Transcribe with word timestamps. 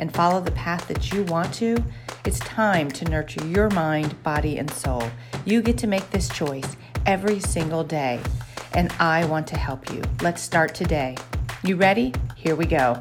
and 0.00 0.12
follow 0.14 0.40
the 0.40 0.50
path 0.52 0.88
that 0.88 1.12
you 1.12 1.22
want 1.24 1.52
to, 1.52 1.76
it's 2.24 2.38
time 2.40 2.90
to 2.90 3.04
nurture 3.04 3.46
your 3.46 3.68
mind, 3.70 4.20
body, 4.22 4.56
and 4.56 4.70
soul. 4.70 5.04
You 5.44 5.60
get 5.60 5.76
to 5.78 5.86
make 5.86 6.10
this 6.10 6.26
choice 6.30 6.76
every 7.04 7.38
single 7.38 7.84
day, 7.84 8.18
and 8.72 8.90
I 8.98 9.26
want 9.26 9.46
to 9.48 9.58
help 9.58 9.92
you. 9.92 10.02
Let's 10.22 10.40
start 10.40 10.74
today. 10.74 11.18
You 11.62 11.76
ready? 11.76 12.14
Here 12.34 12.56
we 12.56 12.64
go. 12.64 13.00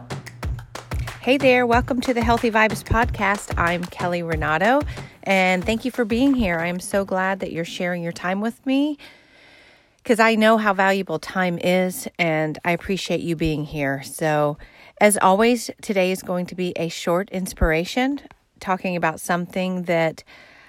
Hey 1.21 1.37
there, 1.37 1.65
welcome 1.65 2.01
to 2.01 2.13
the 2.13 2.21
Healthy 2.21 2.51
Vibes 2.51 2.83
Podcast. 2.83 3.57
I'm 3.57 3.85
Kelly 3.85 4.21
Renato, 4.21 4.81
and 5.23 5.63
thank 5.63 5.85
you 5.85 5.91
for 5.91 6.03
being 6.03 6.33
here. 6.33 6.59
I 6.59 6.67
am 6.67 6.81
so 6.81 7.05
glad 7.05 7.39
that 7.39 7.53
you're 7.53 7.63
sharing 7.63 8.03
your 8.03 8.11
time 8.11 8.41
with 8.41 8.65
me 8.65 8.97
because 10.03 10.19
I 10.19 10.35
know 10.35 10.57
how 10.57 10.73
valuable 10.73 11.19
time 11.19 11.59
is, 11.59 12.09
and 12.17 12.59
I 12.65 12.71
appreciate 12.71 13.21
you 13.21 13.37
being 13.37 13.63
here. 13.63 14.03
So, 14.03 14.57
as 14.99 15.17
always, 15.21 15.71
today 15.81 16.11
is 16.11 16.21
going 16.21 16.45
to 16.47 16.55
be 16.55 16.73
a 16.75 16.89
short 16.89 17.29
inspiration 17.29 18.19
talking 18.59 18.95
about 18.95 19.21
something 19.21 19.83
that 19.83 20.23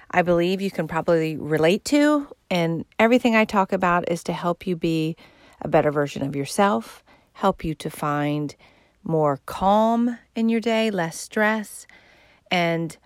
I 0.09 0.21
believe 0.21 0.61
you 0.61 0.71
can 0.71 0.87
probably 0.87 1.35
relate 1.35 1.83
to. 1.85 2.27
And 2.49 2.85
everything 2.97 3.35
I 3.35 3.45
talk 3.45 3.73
about 3.73 4.09
is 4.09 4.23
to 4.23 4.33
help 4.33 4.65
you 4.65 4.75
be 4.75 5.17
a 5.61 5.67
better 5.67 5.91
version 5.91 6.23
of 6.23 6.35
yourself, 6.35 7.03
help 7.33 7.63
you 7.63 7.75
to 7.75 7.89
find 7.89 8.55
more 9.03 9.39
calm 9.45 10.17
in 10.35 10.47
your 10.47 10.61
day, 10.61 10.91
less 10.91 11.19
stress. 11.19 11.85
And 12.49 12.97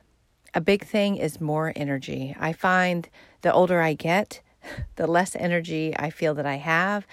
a 0.53 0.61
big 0.61 0.85
thing 0.85 1.17
is 1.17 1.41
more 1.41 1.73
energy. 1.75 2.35
I 2.39 2.53
find 2.53 3.09
the 3.41 3.51
older 3.51 3.81
I 3.81 3.93
get, 3.93 4.41
the 4.95 5.07
less 5.07 5.35
energy 5.35 5.95
I 5.97 6.11
feel 6.11 6.35
that 6.35 6.45
I 6.45 6.55
have. 6.55 7.07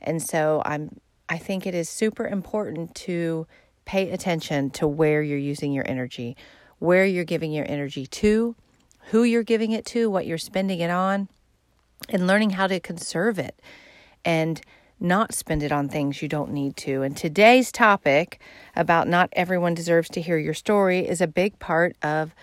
And 0.00 0.22
so 0.22 0.62
I'm 0.64 1.00
I 1.28 1.38
think 1.38 1.66
it 1.66 1.74
is 1.74 1.88
super 1.88 2.26
important 2.26 2.94
to 2.96 3.46
pay 3.84 4.10
attention 4.10 4.70
to 4.70 4.86
where 4.86 5.22
you're 5.22 5.38
using 5.38 5.72
your 5.72 5.88
energy, 5.88 6.36
where 6.78 7.04
you're 7.04 7.24
giving 7.24 7.52
your 7.52 7.66
energy 7.68 8.06
to, 8.06 8.54
who 9.10 9.22
you're 9.22 9.42
giving 9.42 9.72
it 9.72 9.84
to, 9.86 10.10
what 10.10 10.26
you're 10.26 10.38
spending 10.38 10.80
it 10.80 10.90
on, 10.90 11.28
and 12.08 12.26
learning 12.26 12.50
how 12.50 12.66
to 12.66 12.80
conserve 12.80 13.38
it 13.38 13.60
and 14.24 14.60
not 15.00 15.32
spend 15.32 15.62
it 15.62 15.72
on 15.72 15.88
things 15.88 16.22
you 16.22 16.28
don't 16.28 16.52
need 16.52 16.76
to. 16.76 17.02
And 17.02 17.16
today's 17.16 17.70
topic 17.70 18.40
about 18.74 19.08
not 19.08 19.28
everyone 19.32 19.74
deserves 19.74 20.08
to 20.10 20.20
hear 20.20 20.38
your 20.38 20.54
story 20.54 21.06
is 21.08 21.20
a 21.20 21.26
big 21.26 21.58
part 21.58 21.96
of 22.02 22.34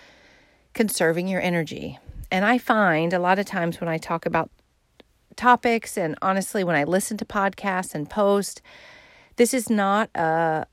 conserving 0.72 1.28
your 1.28 1.40
energy. 1.40 1.98
And 2.30 2.44
I 2.44 2.58
find 2.58 3.12
a 3.12 3.18
lot 3.18 3.38
of 3.38 3.46
times 3.46 3.80
when 3.80 3.88
I 3.88 3.98
talk 3.98 4.26
about 4.26 4.50
topics 5.36 5.96
and 5.96 6.16
honestly 6.22 6.64
when 6.64 6.76
I 6.76 6.84
listen 6.84 7.16
to 7.18 7.24
podcasts 7.24 7.94
and 7.94 8.08
post 8.08 8.62
this 9.36 9.52
is 9.52 9.68
not 9.68 10.10
a 10.14 10.66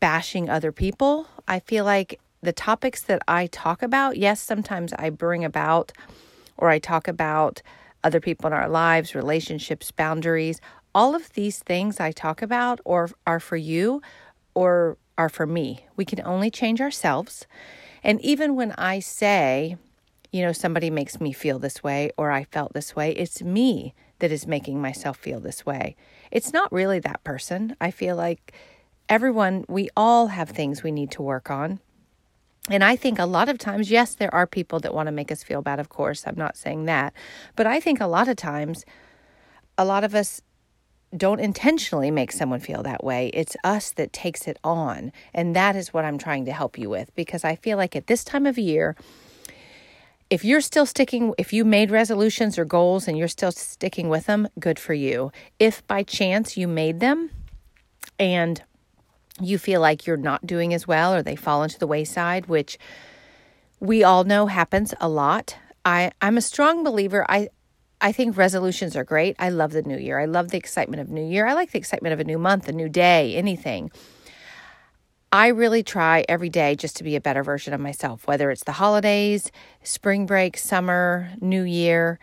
bashing 0.00 0.48
other 0.48 0.72
people. 0.72 1.26
I 1.46 1.60
feel 1.60 1.84
like 1.84 2.20
the 2.42 2.52
topics 2.52 3.02
that 3.02 3.22
I 3.28 3.46
talk 3.46 3.82
about, 3.82 4.16
yes, 4.16 4.40
sometimes 4.40 4.92
I 4.94 5.10
bring 5.10 5.44
about 5.44 5.92
or 6.56 6.68
I 6.68 6.78
talk 6.78 7.08
about 7.08 7.62
other 8.04 8.20
people 8.20 8.48
in 8.48 8.52
our 8.52 8.68
lives, 8.68 9.14
relationships, 9.14 9.92
boundaries. 9.92 10.60
All 10.94 11.14
of 11.14 11.32
these 11.34 11.60
things 11.60 12.00
I 12.00 12.10
talk 12.10 12.42
about 12.42 12.80
or 12.84 13.10
are 13.26 13.40
for 13.40 13.56
you 13.56 14.02
or 14.54 14.98
are 15.16 15.28
for 15.28 15.46
me. 15.46 15.86
We 15.96 16.04
can 16.04 16.20
only 16.24 16.50
change 16.50 16.80
ourselves. 16.80 17.46
And 18.02 18.20
even 18.20 18.56
when 18.56 18.72
I 18.72 18.98
say, 18.98 19.76
you 20.32 20.42
know, 20.42 20.52
somebody 20.52 20.90
makes 20.90 21.20
me 21.20 21.32
feel 21.32 21.58
this 21.58 21.84
way 21.84 22.10
or 22.16 22.30
I 22.30 22.44
felt 22.44 22.72
this 22.72 22.96
way, 22.96 23.12
it's 23.12 23.42
me 23.42 23.94
that 24.18 24.32
is 24.32 24.46
making 24.46 24.80
myself 24.80 25.18
feel 25.18 25.40
this 25.40 25.64
way. 25.66 25.94
It's 26.30 26.52
not 26.52 26.72
really 26.72 26.98
that 27.00 27.22
person. 27.22 27.76
I 27.80 27.90
feel 27.90 28.16
like 28.16 28.52
everyone, 29.08 29.64
we 29.68 29.90
all 29.96 30.28
have 30.28 30.48
things 30.48 30.82
we 30.82 30.90
need 30.90 31.10
to 31.12 31.22
work 31.22 31.50
on. 31.50 31.80
And 32.70 32.82
I 32.82 32.96
think 32.96 33.18
a 33.18 33.26
lot 33.26 33.48
of 33.48 33.58
times, 33.58 33.90
yes, 33.90 34.14
there 34.14 34.34
are 34.34 34.46
people 34.46 34.78
that 34.80 34.94
want 34.94 35.08
to 35.08 35.12
make 35.12 35.32
us 35.32 35.42
feel 35.42 35.62
bad, 35.62 35.80
of 35.80 35.88
course. 35.88 36.24
I'm 36.26 36.36
not 36.36 36.56
saying 36.56 36.86
that. 36.86 37.12
But 37.56 37.66
I 37.66 37.80
think 37.80 38.00
a 38.00 38.06
lot 38.06 38.28
of 38.28 38.36
times, 38.36 38.84
a 39.76 39.84
lot 39.84 40.04
of 40.04 40.14
us 40.14 40.40
don't 41.14 41.40
intentionally 41.40 42.10
make 42.10 42.32
someone 42.32 42.60
feel 42.60 42.82
that 42.84 43.04
way. 43.04 43.30
It's 43.34 43.56
us 43.64 43.90
that 43.92 44.12
takes 44.12 44.46
it 44.46 44.58
on. 44.64 45.12
And 45.34 45.54
that 45.56 45.76
is 45.76 45.92
what 45.92 46.04
I'm 46.04 46.18
trying 46.18 46.44
to 46.46 46.52
help 46.52 46.78
you 46.78 46.88
with 46.88 47.14
because 47.14 47.44
I 47.44 47.56
feel 47.56 47.76
like 47.76 47.96
at 47.96 48.06
this 48.06 48.24
time 48.24 48.46
of 48.46 48.56
year, 48.56 48.96
if 50.32 50.46
you're 50.46 50.62
still 50.62 50.86
sticking, 50.86 51.34
if 51.36 51.52
you 51.52 51.62
made 51.62 51.90
resolutions 51.90 52.58
or 52.58 52.64
goals 52.64 53.06
and 53.06 53.18
you're 53.18 53.28
still 53.28 53.52
sticking 53.52 54.08
with 54.08 54.24
them, 54.24 54.48
good 54.58 54.78
for 54.78 54.94
you. 54.94 55.30
If 55.58 55.86
by 55.86 56.04
chance 56.04 56.56
you 56.56 56.66
made 56.66 57.00
them 57.00 57.28
and 58.18 58.62
you 59.42 59.58
feel 59.58 59.82
like 59.82 60.06
you're 60.06 60.16
not 60.16 60.46
doing 60.46 60.72
as 60.72 60.88
well 60.88 61.12
or 61.12 61.22
they 61.22 61.36
fall 61.36 61.62
into 61.62 61.78
the 61.78 61.86
wayside, 61.86 62.46
which 62.46 62.78
we 63.78 64.02
all 64.02 64.24
know 64.24 64.46
happens 64.46 64.94
a 65.02 65.08
lot. 65.08 65.54
I, 65.84 66.12
I'm 66.22 66.38
a 66.38 66.40
strong 66.40 66.82
believer. 66.82 67.26
I, 67.28 67.50
I 68.00 68.12
think 68.12 68.38
resolutions 68.38 68.96
are 68.96 69.04
great. 69.04 69.36
I 69.38 69.50
love 69.50 69.72
the 69.72 69.82
new 69.82 69.98
year. 69.98 70.18
I 70.18 70.24
love 70.24 70.48
the 70.48 70.56
excitement 70.56 71.02
of 71.02 71.10
new 71.10 71.22
year. 71.22 71.46
I 71.46 71.52
like 71.52 71.72
the 71.72 71.78
excitement 71.78 72.14
of 72.14 72.20
a 72.20 72.24
new 72.24 72.38
month, 72.38 72.68
a 72.68 72.72
new 72.72 72.88
day, 72.88 73.36
anything. 73.36 73.90
I 75.34 75.46
really 75.48 75.82
try 75.82 76.26
every 76.28 76.50
day 76.50 76.76
just 76.76 76.96
to 76.96 77.04
be 77.04 77.16
a 77.16 77.20
better 77.20 77.42
version 77.42 77.72
of 77.72 77.80
myself, 77.80 78.26
whether 78.26 78.50
it's 78.50 78.64
the 78.64 78.72
holidays, 78.72 79.50
spring 79.82 80.26
break, 80.26 80.58
summer, 80.58 81.30
new 81.40 81.62
year. 81.62 82.18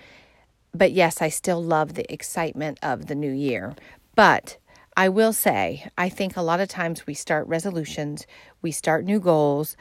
But 0.75 0.91
yes, 0.91 1.19
I 1.19 1.29
still 1.29 1.61
love 1.63 1.95
the 1.95 2.11
excitement 2.13 2.77
of 2.83 3.07
the 3.07 3.15
new 3.15 3.31
year. 3.31 3.73
But 4.13 4.57
I 4.95 5.09
will 5.09 5.33
say, 5.33 5.89
I 5.97 6.07
think 6.07 6.37
a 6.37 6.43
lot 6.43 6.59
of 6.59 6.69
times 6.69 7.07
we 7.07 7.15
start 7.15 7.47
resolutions, 7.47 8.27
we 8.61 8.71
start 8.71 9.05
new 9.05 9.19
goals, 9.19 9.75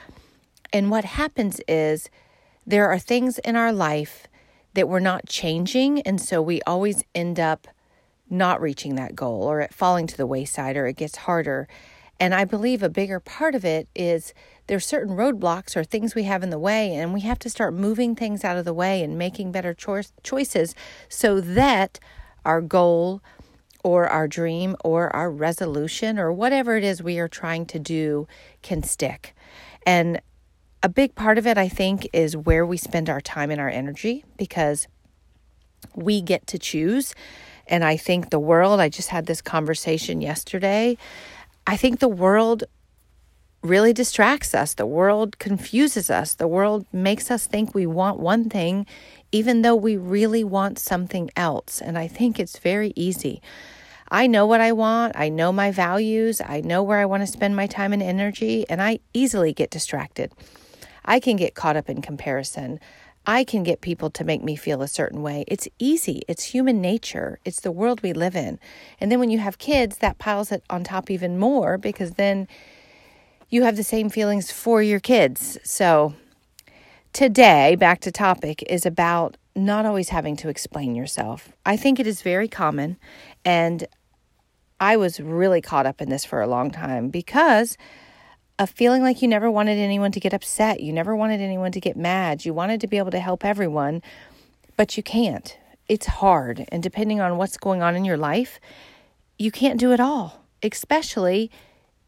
and 0.73 0.91
what 0.91 1.05
happens 1.05 1.61
is 1.69 2.09
there 2.67 2.89
are 2.89 2.99
things 2.99 3.39
in 3.41 3.57
our 3.57 3.75
life 3.75 4.27
that 4.73 4.89
we're 4.89 5.01
not 5.01 5.27
changing. 5.27 6.01
And 6.03 6.19
so 6.19 6.41
we 6.41 6.63
always 6.63 7.05
end 7.15 7.39
up 7.39 7.69
not 8.31 8.61
reaching 8.63 8.95
that 8.95 9.15
goal 9.15 9.43
or 9.43 9.61
it 9.61 9.75
falling 9.75 10.07
to 10.07 10.17
the 10.17 10.27
wayside 10.27 10.79
or 10.79 10.87
it 10.87 10.97
gets 10.97 11.17
harder. 11.17 11.69
And 12.21 12.35
I 12.35 12.45
believe 12.45 12.83
a 12.83 12.89
bigger 12.89 13.21
part 13.21 13.55
of 13.55 13.65
it 13.65 13.89
is 13.95 14.35
there's 14.67 14.85
certain 14.85 15.17
roadblocks 15.17 15.77
or 15.77 15.85
things 15.85 16.15
we 16.15 16.25
have 16.25 16.43
in 16.43 16.51
the 16.51 16.59
way, 16.59 16.95
and 16.95 17.15
we 17.15 17.21
have 17.21 17.39
to 17.41 17.51
start 17.51 17.75
moving 17.75 18.15
things 18.15 18.45
out 18.45 18.57
of 18.57 18.65
the 18.65 18.75
way 18.75 19.03
and 19.03 19.17
making 19.17 19.53
better 19.53 19.73
cho- 19.73 20.03
choices 20.23 20.75
so 21.09 21.41
that 21.41 22.01
our 22.45 22.61
goal 22.61 23.23
or 23.85 24.09
our 24.09 24.27
dream 24.27 24.77
or 24.85 25.15
our 25.15 25.31
resolution 25.31 26.19
or 26.19 26.33
whatever 26.33 26.77
it 26.77 26.85
is 26.85 27.03
we 27.03 27.19
are 27.19 27.29
trying 27.29 27.65
to 27.67 27.79
do 27.79 28.27
can 28.63 28.83
stick. 28.83 29.35
And 29.87 30.21
a 30.83 30.89
big 30.89 31.15
part 31.15 31.39
of 31.39 31.47
it, 31.47 31.57
I 31.57 31.69
think, 31.69 32.09
is 32.13 32.37
where 32.37 32.67
we 32.67 32.77
spend 32.77 33.09
our 33.09 33.21
time 33.21 33.51
and 33.51 33.61
our 33.61 33.69
energy 33.69 34.25
because 34.37 34.89
we 35.95 36.21
get 36.21 36.47
to 36.49 36.59
choose. 36.59 37.15
And 37.67 37.85
I 37.85 37.97
think 37.97 38.31
the 38.31 38.39
world, 38.39 38.81
I 38.81 38.89
just 38.89 39.09
had 39.09 39.27
this 39.27 39.41
conversation 39.41 40.21
yesterday 40.21 40.97
I 41.69 41.77
think 41.77 42.01
the 42.01 42.09
world 42.09 42.65
really 43.63 43.93
distracts 43.93 44.55
us. 44.55 44.73
The 44.73 44.87
world 44.87 45.39
confuses 45.39 46.09
us. 46.09 46.35
The 46.35 46.49
world 46.49 46.87
makes 46.95 47.31
us 47.31 47.47
think 47.47 47.75
we 47.75 47.85
want 47.85 48.19
one 48.19 48.49
thing, 48.49 48.87
even 49.33 49.61
though 49.61 49.77
we 49.77 49.99
really 49.99 50.43
want 50.43 50.79
something 50.79 51.29
else. 51.37 51.83
And 51.83 51.99
I 51.99 52.09
think 52.09 52.41
it's 52.41 52.59
very 52.59 52.95
easy. 52.97 53.43
I 54.11 54.27
know 54.27 54.47
what 54.47 54.63
I 54.63 54.73
want. 54.73 55.13
I 55.15 55.29
know 55.29 55.53
my 55.53 55.71
values. 55.71 56.41
I 56.41 56.63
know 56.63 56.83
where 56.83 57.01
I 57.01 57.05
want 57.05 57.23
to 57.23 57.27
spend 57.27 57.55
my 57.55 57.67
time 57.67 57.93
and 57.93 58.03
energy, 58.03 58.65
and 58.71 58.81
I 58.81 59.01
easily 59.13 59.53
get 59.53 59.69
distracted. 59.69 60.33
I 61.05 61.21
can 61.21 61.37
get 61.37 61.55
caught 61.55 61.77
up 61.77 61.91
in 61.91 62.01
comparison. 62.01 62.81
I 63.29 63.45
can 63.45 63.63
get 63.63 63.83
people 63.83 64.09
to 64.09 64.25
make 64.25 64.43
me 64.43 64.57
feel 64.57 64.81
a 64.81 64.89
certain 64.89 65.21
way. 65.21 65.45
It's 65.47 65.69
easy. 65.79 66.23
It's 66.27 66.45
human 66.45 66.81
nature. 66.81 67.41
It's 67.45 67.61
the 67.61 67.71
world 67.71 68.01
we 68.03 68.15
live 68.15 68.35
in. 68.35 68.59
And 69.03 69.13
then 69.13 69.21
when 69.21 69.29
you 69.29 69.39
have 69.39 69.59
kids, 69.59 69.99
that 69.99 70.17
piles 70.17 70.51
it 70.51 70.65
on 70.71 70.83
top 70.83 71.11
even 71.11 71.39
more 71.39 71.77
because 71.77 72.13
then 72.13 72.49
you 73.51 73.65
have 73.65 73.77
the 73.77 73.85
same 73.85 74.09
feelings 74.09 74.51
for 74.51 74.81
your 74.81 74.99
kids. 74.99 75.59
So 75.63 76.15
today, 77.13 77.77
back 77.77 78.01
to 78.01 78.11
topic, 78.11 78.63
is 78.63 78.87
about 78.87 79.37
not 79.55 79.85
always 79.85 80.09
having 80.09 80.35
to 80.37 80.49
explain 80.49 80.95
yourself. 80.95 81.51
I 81.67 81.77
think 81.77 82.01
it 82.01 82.07
is 82.07 82.23
very 82.23 82.49
common. 82.49 82.97
And 83.45 83.87
I 84.81 84.97
was 84.97 85.21
really 85.21 85.61
caught 85.61 85.85
up 85.85 86.01
in 86.01 86.09
this 86.09 86.25
for 86.25 86.41
a 86.41 86.47
long 86.47 86.71
time 86.71 87.11
because 87.11 87.77
of 88.59 88.71
feeling 88.71 89.03
like 89.03 89.23
you 89.23 89.29
never 89.29 89.51
wanted 89.51 89.79
anyone 89.79 90.13
to 90.13 90.21
get 90.21 90.35
upset. 90.35 90.81
You 90.81 90.93
never 90.93 91.15
wanted 91.15 91.41
anyone 91.41 91.73
to 91.73 91.81
get 91.81 91.97
mad. 91.97 92.45
You 92.45 92.53
wanted 92.53 92.81
to 92.81 92.87
be 92.87 92.99
able 92.99 93.13
to 93.13 93.21
help 93.21 93.45
everyone, 93.45 94.03
but 94.77 94.97
you 94.97 95.03
can't. 95.03 95.57
It's 95.89 96.07
hard. 96.07 96.67
And 96.69 96.83
depending 96.83 97.21
on 97.21 97.37
what's 97.37 97.57
going 97.57 97.83
on 97.83 97.95
in 97.95 98.05
your 98.05 98.17
life, 98.17 98.59
you 99.39 99.51
can't 99.51 99.79
do 99.79 99.93
it 99.93 100.01
all, 100.01 100.45
especially 100.63 101.51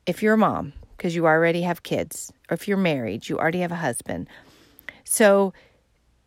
if 0.06 0.22
you're 0.22 0.34
a 0.34 0.38
mom, 0.38 0.72
because 0.96 1.14
you 1.14 1.26
already 1.26 1.62
have 1.62 1.82
kids, 1.82 2.32
or 2.50 2.54
if 2.54 2.66
you're 2.66 2.76
married, 2.76 3.28
you 3.28 3.38
already 3.38 3.60
have 3.60 3.72
a 3.72 3.76
husband. 3.76 4.28
So, 5.04 5.52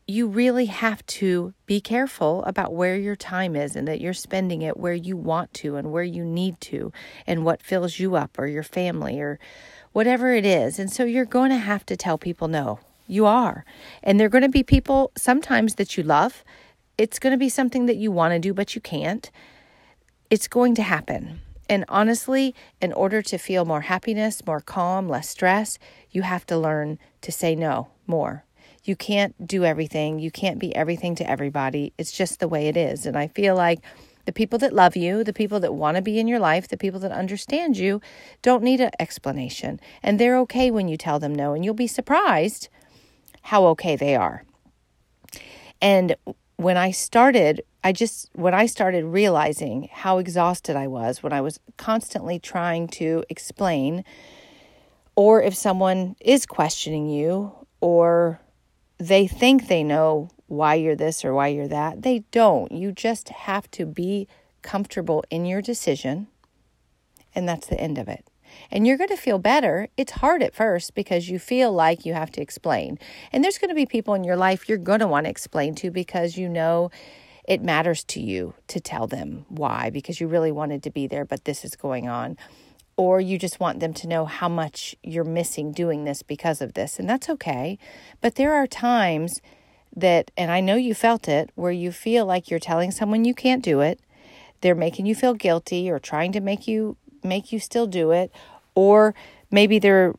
you 0.05 0.27
really 0.27 0.65
have 0.65 1.05
to 1.05 1.53
be 1.65 1.79
careful 1.79 2.43
about 2.43 2.73
where 2.73 2.97
your 2.97 3.15
time 3.15 3.55
is 3.55 3.75
and 3.75 3.87
that 3.87 4.01
you're 4.01 4.13
spending 4.13 4.61
it 4.61 4.75
where 4.75 4.93
you 4.93 5.15
want 5.15 5.53
to 5.53 5.77
and 5.77 5.91
where 5.91 6.03
you 6.03 6.25
need 6.25 6.59
to 6.59 6.91
and 7.25 7.45
what 7.45 7.61
fills 7.63 7.99
you 7.99 8.15
up 8.15 8.37
or 8.37 8.45
your 8.45 8.63
family 8.63 9.21
or 9.21 9.39
whatever 9.93 10.33
it 10.33 10.45
is. 10.45 10.77
And 10.77 10.91
so 10.91 11.05
you're 11.05 11.25
going 11.25 11.51
to 11.51 11.57
have 11.57 11.85
to 11.85 11.95
tell 11.95 12.17
people 12.17 12.47
no. 12.47 12.79
You 13.07 13.25
are. 13.25 13.65
And 14.01 14.19
they're 14.19 14.29
going 14.29 14.43
to 14.43 14.49
be 14.49 14.63
people 14.63 15.11
sometimes 15.15 15.75
that 15.75 15.97
you 15.97 16.03
love. 16.03 16.43
It's 16.97 17.19
going 17.19 17.31
to 17.31 17.37
be 17.37 17.49
something 17.49 17.85
that 17.85 17.97
you 17.97 18.11
want 18.11 18.33
to 18.33 18.39
do, 18.39 18.53
but 18.53 18.75
you 18.75 18.81
can't. 18.81 19.29
It's 20.29 20.47
going 20.47 20.75
to 20.75 20.83
happen. 20.83 21.41
And 21.69 21.85
honestly, 21.89 22.53
in 22.81 22.91
order 22.93 23.21
to 23.21 23.37
feel 23.37 23.65
more 23.65 23.81
happiness, 23.81 24.45
more 24.45 24.61
calm, 24.61 25.07
less 25.07 25.29
stress, 25.29 25.79
you 26.11 26.21
have 26.23 26.45
to 26.47 26.57
learn 26.57 26.99
to 27.21 27.31
say 27.31 27.55
no 27.55 27.89
more. 28.05 28.43
You 28.83 28.95
can't 28.95 29.47
do 29.47 29.63
everything. 29.63 30.19
You 30.19 30.29
can't 30.29 30.59
be 30.59 30.75
everything 30.75 31.15
to 31.15 31.29
everybody. 31.29 31.93
It's 31.97 32.11
just 32.11 32.39
the 32.39 32.49
way 32.49 32.67
it 32.67 32.75
is. 32.75 33.05
And 33.05 33.17
I 33.17 33.27
feel 33.27 33.55
like 33.55 33.79
the 34.25 34.31
people 34.31 34.59
that 34.59 34.73
love 34.73 34.95
you, 34.95 35.23
the 35.23 35.33
people 35.33 35.59
that 35.59 35.73
want 35.73 35.95
to 35.95 36.01
be 36.01 36.19
in 36.19 36.27
your 36.27 36.39
life, 36.39 36.67
the 36.67 36.77
people 36.77 36.99
that 37.01 37.11
understand 37.11 37.77
you, 37.77 38.01
don't 38.41 38.63
need 38.63 38.79
an 38.79 38.91
explanation. 38.99 39.79
And 40.01 40.19
they're 40.19 40.37
okay 40.39 40.71
when 40.71 40.87
you 40.87 40.97
tell 40.97 41.19
them 41.19 41.35
no. 41.35 41.53
And 41.53 41.63
you'll 41.63 41.73
be 41.73 41.87
surprised 41.87 42.69
how 43.43 43.65
okay 43.67 43.95
they 43.95 44.15
are. 44.15 44.43
And 45.81 46.15
when 46.55 46.77
I 46.77 46.91
started, 46.91 47.61
I 47.83 47.91
just, 47.91 48.29
when 48.33 48.53
I 48.53 48.65
started 48.67 49.03
realizing 49.03 49.89
how 49.91 50.17
exhausted 50.19 50.75
I 50.75 50.87
was, 50.87 51.21
when 51.21 51.33
I 51.33 51.41
was 51.41 51.59
constantly 51.77 52.39
trying 52.39 52.87
to 52.89 53.25
explain, 53.29 54.05
or 55.15 55.41
if 55.41 55.53
someone 55.53 56.15
is 56.21 56.45
questioning 56.45 57.09
you, 57.09 57.51
or 57.81 58.39
they 58.97 59.27
think 59.27 59.67
they 59.67 59.83
know 59.83 60.29
why 60.53 60.75
you're 60.75 60.95
this 60.95 61.25
or 61.25 61.33
why 61.33 61.47
you're 61.47 61.67
that. 61.67 62.01
They 62.01 62.23
don't. 62.31 62.71
You 62.71 62.91
just 62.91 63.29
have 63.29 63.69
to 63.71 63.85
be 63.85 64.27
comfortable 64.61 65.23
in 65.29 65.45
your 65.45 65.61
decision, 65.61 66.27
and 67.35 67.47
that's 67.47 67.67
the 67.67 67.79
end 67.79 67.97
of 67.97 68.07
it. 68.07 68.25
And 68.71 68.87
you're 68.87 68.97
going 68.97 69.09
to 69.09 69.17
feel 69.17 69.39
better. 69.39 69.87
It's 69.97 70.13
hard 70.13 70.43
at 70.43 70.55
first 70.55 70.93
because 70.95 71.29
you 71.29 71.39
feel 71.39 71.71
like 71.71 72.05
you 72.05 72.13
have 72.13 72.31
to 72.31 72.41
explain. 72.41 72.99
And 73.31 73.43
there's 73.43 73.57
going 73.57 73.69
to 73.69 73.75
be 73.75 73.85
people 73.85 74.13
in 74.13 74.23
your 74.23 74.35
life 74.35 74.69
you're 74.69 74.77
going 74.77 74.99
to 74.99 75.07
want 75.07 75.25
to 75.25 75.29
explain 75.29 75.75
to 75.75 75.91
because 75.91 76.37
you 76.37 76.49
know 76.49 76.91
it 77.47 77.61
matters 77.61 78.03
to 78.05 78.21
you 78.21 78.53
to 78.67 78.79
tell 78.79 79.07
them 79.07 79.45
why, 79.49 79.89
because 79.89 80.21
you 80.21 80.27
really 80.27 80.51
wanted 80.51 80.83
to 80.83 80.89
be 80.89 81.07
there, 81.07 81.25
but 81.25 81.45
this 81.45 81.65
is 81.65 81.75
going 81.75 82.07
on. 82.07 82.37
Or 82.95 83.19
you 83.19 83.39
just 83.39 83.59
want 83.59 83.79
them 83.79 83.93
to 83.95 84.07
know 84.07 84.25
how 84.25 84.47
much 84.47 84.95
you're 85.01 85.23
missing 85.23 85.71
doing 85.71 86.05
this 86.05 86.21
because 86.21 86.61
of 86.61 86.73
this. 86.73 86.99
And 86.99 87.09
that's 87.09 87.29
okay. 87.29 87.79
But 88.21 88.35
there 88.35 88.53
are 88.53 88.67
times 88.67 89.41
that, 89.95 90.31
and 90.35 90.51
I 90.51 90.59
know 90.59 90.75
you 90.75 90.93
felt 90.93 91.27
it, 91.27 91.51
where 91.55 91.71
you 91.71 91.91
feel 91.91 92.25
like 92.25 92.49
you're 92.49 92.59
telling 92.59 92.91
someone 92.91 93.25
you 93.25 93.33
can't 93.33 93.63
do 93.63 93.81
it. 93.81 93.99
They're 94.61 94.75
making 94.75 95.05
you 95.05 95.15
feel 95.15 95.33
guilty 95.33 95.89
or 95.89 95.99
trying 95.99 96.31
to 96.33 96.39
make 96.39 96.67
you 96.67 96.97
make 97.23 97.51
you 97.51 97.59
still 97.59 97.87
do 97.87 98.11
it, 98.11 98.31
or 98.75 99.13
maybe 99.51 99.79
they're 99.79 100.15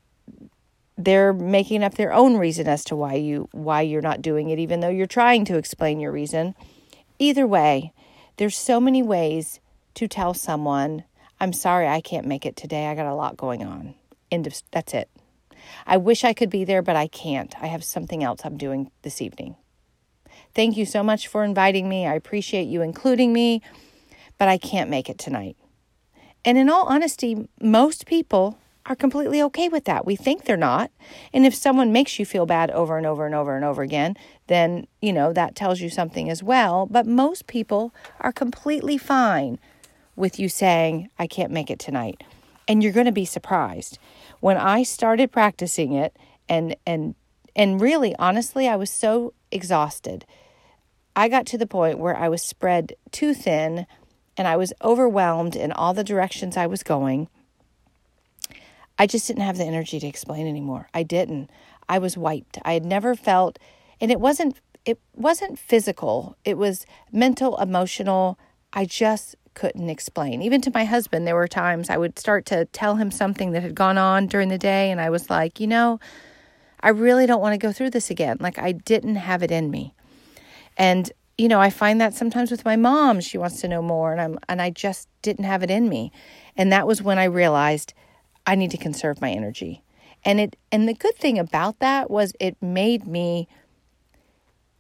they're 0.97 1.33
making 1.33 1.83
up 1.83 1.95
their 1.95 2.13
own 2.13 2.37
reason 2.37 2.69
as 2.69 2.85
to 2.85 2.97
why 2.97 3.15
you 3.15 3.49
why 3.53 3.81
you're 3.83 4.01
not 4.01 4.23
doing 4.23 4.49
it 4.51 4.59
even 4.59 4.81
though 4.81 4.89
you're 4.89 5.07
trying 5.07 5.45
to 5.47 5.57
explain 5.57 5.99
your 5.99 6.13
reason. 6.13 6.55
Either 7.19 7.47
way, 7.47 7.93
there's 8.37 8.57
so 8.57 8.81
many 8.81 9.03
ways 9.03 9.61
to 9.95 10.07
tell 10.09 10.35
someone, 10.35 11.05
"I'm 11.41 11.53
sorry 11.53 11.89
I 11.89 12.01
can't 12.01 12.27
make 12.27 12.47
it 12.47 12.57
today. 12.57 12.87
I 12.87 12.95
got 12.95 13.07
a 13.07 13.15
lot 13.15 13.37
going 13.37 13.65
on." 13.65 13.95
End 14.31 14.47
of 14.47 14.63
that's 14.71 14.95
it. 14.95 15.09
I 15.87 15.97
wish 15.97 16.25
I 16.25 16.33
could 16.33 16.51
be 16.51 16.65
there, 16.65 16.83
but 16.83 16.97
I 16.97 17.07
can't. 17.07 17.55
I 17.61 17.67
have 17.69 17.85
something 17.85 18.23
else 18.23 18.41
I'm 18.45 18.57
doing 18.57 18.91
this 19.03 19.23
evening. 19.23 19.57
Thank 20.55 20.77
you 20.77 20.87
so 20.87 21.03
much 21.03 21.27
for 21.27 21.45
inviting 21.45 21.89
me. 21.89 22.07
I 22.07 22.15
appreciate 22.15 22.69
you 22.69 22.81
including 22.83 23.33
me, 23.33 23.61
but 24.39 24.49
I 24.49 24.59
can't 24.59 24.91
make 24.91 25.09
it 25.09 25.19
tonight. 25.19 25.57
And 26.45 26.59
in 26.59 26.69
all 26.69 26.87
honesty, 26.87 27.49
most 27.61 28.07
people 28.07 28.59
are 28.87 28.95
completely 28.95 29.43
okay 29.43 29.69
with 29.69 29.85
that. 29.87 30.05
We 30.05 30.15
think 30.15 30.45
they're 30.45 30.57
not. 30.57 30.91
And 31.33 31.47
if 31.47 31.55
someone 31.55 31.91
makes 31.91 32.19
you 32.19 32.27
feel 32.27 32.45
bad 32.45 32.71
over 32.71 32.99
and 32.99 33.07
over 33.07 33.25
and 33.25 33.35
over 33.35 33.57
and 33.57 33.65
over 33.65 33.83
again, 33.83 34.15
then, 34.47 34.87
you 35.01 35.13
know, 35.13 35.33
that 35.33 35.55
tells 35.55 35.81
you 35.81 35.89
something 35.89 36.29
as 36.29 36.43
well. 36.43 36.87
But 36.87 37.07
most 37.07 37.47
people 37.47 37.95
are 38.21 38.33
completely 38.33 38.99
fine 38.99 39.59
with 40.17 40.39
you 40.39 40.49
saying, 40.49 41.09
I 41.19 41.27
can't 41.27 41.51
make 41.51 41.71
it 41.71 41.79
tonight. 41.79 42.23
And 42.69 42.83
you're 42.83 42.93
going 42.93 43.07
to 43.07 43.13
be 43.13 43.25
surprised. 43.25 43.99
When 44.41 44.57
I 44.57 44.83
started 44.83 45.33
practicing 45.33 45.93
it 45.93 46.17
and 46.49 46.77
and 46.87 47.15
and 47.57 47.81
really 47.81 48.15
honestly, 48.17 48.69
I 48.69 48.77
was 48.77 48.91
so 48.91 49.33
exhausted 49.51 50.27
I 51.17 51.29
got 51.29 51.47
to 51.47 51.59
the 51.59 51.67
point 51.67 51.99
where 51.99 52.17
I 52.17 52.29
was 52.29 52.43
spread 52.43 52.95
too 53.13 53.35
thin 53.35 53.87
and 54.37 54.49
I 54.49 54.57
was 54.57 54.73
overwhelmed 54.83 55.55
in 55.55 55.71
all 55.73 55.95
the 55.95 56.05
directions 56.05 56.57
I 56.57 56.67
was 56.67 56.83
going. 56.83 57.29
I 58.99 59.07
just 59.07 59.27
didn't 59.27 59.43
have 59.43 59.57
the 59.57 59.65
energy 59.65 60.01
to 60.01 60.07
explain 60.07 60.47
anymore. 60.47 60.89
I 60.93 61.03
didn't. 61.03 61.51
I 61.89 61.99
was 61.99 62.17
wiped. 62.17 62.59
I 62.65 62.75
had 62.75 62.85
never 62.85 63.15
felt 63.15 63.59
and 64.01 64.11
it 64.11 64.21
wasn't 64.21 64.61
it 64.85 64.99
wasn't 65.15 65.59
physical. 65.59 66.37
It 66.45 66.59
was 66.59 66.85
mental, 67.11 67.57
emotional. 67.59 68.39
I 68.73 68.85
just 68.85 69.35
couldn't 69.55 69.89
explain. 69.89 70.43
Even 70.43 70.61
to 70.61 70.71
my 70.75 70.85
husband, 70.85 71.27
there 71.27 71.37
were 71.37 71.49
times 71.49 71.89
I 71.89 71.97
would 71.97 72.19
start 72.19 72.45
to 72.47 72.67
tell 72.67 72.97
him 72.97 73.11
something 73.11 73.53
that 73.53 73.63
had 73.63 73.75
gone 73.75 73.97
on 73.97 74.27
during 74.27 74.49
the 74.49 74.59
day 74.59 74.91
and 74.91 75.01
I 75.01 75.11
was 75.11 75.31
like, 75.31 75.61
"You 75.61 75.69
know, 75.69 76.01
I 76.81 76.89
really 76.89 77.27
don't 77.27 77.41
want 77.41 77.55
to 77.55 77.67
go 77.67 77.73
through 77.73 77.91
this 77.91 78.11
again." 78.11 78.39
Like 78.41 78.59
I 78.59 78.73
didn't 78.73 79.17
have 79.17 79.43
it 79.43 79.53
in 79.53 79.71
me. 79.71 79.95
And 80.77 81.11
you 81.37 81.49
know, 81.49 81.61
I 81.61 81.71
find 81.71 82.01
that 82.01 82.15
sometimes 82.15 82.51
with 82.51 82.65
my 82.65 82.77
mom, 82.77 83.21
she 83.21 83.39
wants 83.39 83.61
to 83.61 83.69
know 83.69 83.83
more 83.83 84.13
and 84.13 84.21
I'm 84.21 84.39
and 84.49 84.63
I 84.63 84.71
just 84.71 85.09
didn't 85.23 85.45
have 85.45 85.63
it 85.63 85.71
in 85.71 85.89
me. 85.89 86.13
And 86.57 86.73
that 86.73 86.87
was 86.87 87.03
when 87.03 87.19
I 87.19 87.25
realized 87.25 87.93
I 88.47 88.55
need 88.55 88.71
to 88.71 88.77
conserve 88.77 89.21
my 89.21 89.31
energy. 89.31 89.83
And 90.25 90.41
it 90.41 90.57
and 90.71 90.89
the 90.89 90.95
good 90.95 91.17
thing 91.17 91.39
about 91.39 91.81
that 91.81 92.11
was 92.11 92.35
it 92.39 92.57
made 92.63 93.07
me 93.07 93.49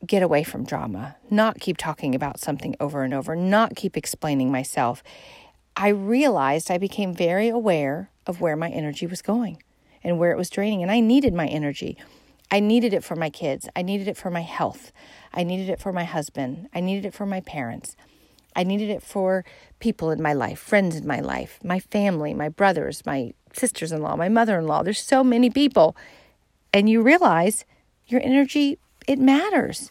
get 0.06 0.22
away 0.22 0.44
from 0.44 0.64
drama, 0.64 1.16
not 1.30 1.60
keep 1.60 1.76
talking 1.76 2.14
about 2.14 2.38
something 2.38 2.76
over 2.78 3.02
and 3.02 3.14
over, 3.14 3.34
not 3.34 3.74
keep 3.74 3.96
explaining 3.96 4.52
myself. 4.52 5.02
I 5.76 5.88
realized 5.88 6.70
I 6.70 6.78
became 6.78 7.12
very 7.12 7.48
aware 7.48 8.10
of 8.26 8.40
where 8.40 8.56
my 8.56 8.68
energy 8.68 9.06
was 9.06 9.22
going 9.22 9.62
and 10.04 10.18
where 10.18 10.30
it 10.30 10.38
was 10.38 10.50
draining 10.50 10.82
and 10.82 10.90
I 10.90 11.00
needed 11.00 11.34
my 11.34 11.46
energy. 11.46 11.98
I 12.50 12.60
needed 12.60 12.92
it 12.92 13.02
for 13.04 13.16
my 13.16 13.30
kids. 13.30 13.68
I 13.74 13.82
needed 13.82 14.08
it 14.08 14.16
for 14.16 14.30
my 14.30 14.42
health. 14.42 14.92
I 15.32 15.42
needed 15.44 15.68
it 15.68 15.80
for 15.80 15.92
my 15.92 16.04
husband. 16.04 16.68
I 16.74 16.80
needed 16.80 17.06
it 17.06 17.14
for 17.14 17.26
my 17.26 17.40
parents. 17.40 17.96
I 18.56 18.62
needed 18.62 18.90
it 18.90 19.02
for 19.02 19.44
people 19.80 20.10
in 20.10 20.22
my 20.22 20.32
life, 20.32 20.60
friends 20.60 20.96
in 20.96 21.06
my 21.06 21.20
life, 21.20 21.58
my 21.64 21.80
family, 21.80 22.34
my 22.34 22.48
brothers, 22.48 23.04
my 23.04 23.34
sisters 23.52 23.92
in 23.92 24.00
law, 24.00 24.16
my 24.16 24.28
mother 24.28 24.58
in 24.58 24.66
law. 24.66 24.82
There's 24.82 25.00
so 25.00 25.24
many 25.24 25.50
people. 25.50 25.96
And 26.72 26.88
you 26.88 27.02
realize 27.02 27.64
your 28.06 28.20
energy, 28.22 28.78
it 29.06 29.18
matters. 29.18 29.90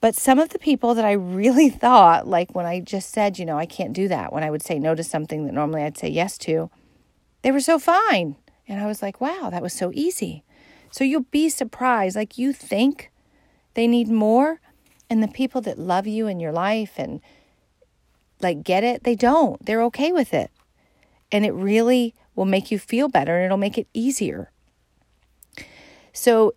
But 0.00 0.16
some 0.16 0.38
of 0.38 0.48
the 0.48 0.58
people 0.58 0.94
that 0.94 1.04
I 1.04 1.12
really 1.12 1.68
thought, 1.84 2.26
like 2.26 2.54
when 2.54 2.66
I 2.66 2.80
just 2.80 3.10
said, 3.10 3.38
you 3.38 3.44
know, 3.44 3.58
I 3.58 3.66
can't 3.66 3.92
do 3.92 4.08
that, 4.08 4.32
when 4.32 4.42
I 4.42 4.50
would 4.50 4.62
say 4.62 4.78
no 4.78 4.94
to 4.94 5.04
something 5.04 5.46
that 5.46 5.54
normally 5.54 5.82
I'd 5.82 5.98
say 5.98 6.08
yes 6.08 6.38
to, 6.38 6.70
they 7.42 7.50
were 7.50 7.60
so 7.60 7.78
fine. 7.78 8.36
And 8.68 8.80
I 8.80 8.86
was 8.86 9.02
like, 9.02 9.20
wow, 9.20 9.48
that 9.50 9.62
was 9.62 9.72
so 9.72 9.90
easy. 9.94 10.44
So 10.92 11.04
you'll 11.04 11.26
be 11.32 11.48
surprised. 11.48 12.14
Like 12.14 12.38
you 12.38 12.52
think 12.52 13.10
they 13.74 13.88
need 13.88 14.08
more, 14.08 14.60
and 15.10 15.22
the 15.22 15.28
people 15.28 15.60
that 15.62 15.78
love 15.78 16.06
you 16.06 16.26
in 16.26 16.38
your 16.38 16.52
life 16.52 16.92
and 16.96 17.20
like 18.40 18.62
get 18.62 18.84
it, 18.84 19.04
they 19.04 19.14
don't. 19.14 19.64
They're 19.64 19.82
okay 19.84 20.12
with 20.12 20.32
it. 20.32 20.50
And 21.30 21.44
it 21.44 21.52
really 21.52 22.14
will 22.34 22.44
make 22.44 22.70
you 22.70 22.78
feel 22.78 23.08
better 23.08 23.36
and 23.36 23.46
it'll 23.46 23.56
make 23.56 23.78
it 23.78 23.88
easier. 23.94 24.50
So, 26.12 26.54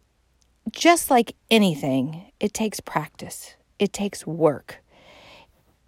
just 0.71 1.09
like 1.09 1.35
anything, 1.49 2.31
it 2.39 2.53
takes 2.53 2.79
practice, 2.79 3.55
it 3.79 3.93
takes 3.93 4.27
work. 4.27 4.83